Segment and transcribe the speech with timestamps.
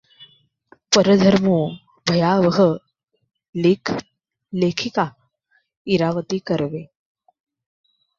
[0.95, 1.57] परधर्मो
[2.09, 2.71] भयावहः
[3.55, 3.91] लेख,
[4.53, 5.05] लेखिका
[5.87, 6.83] इरावती कर्वे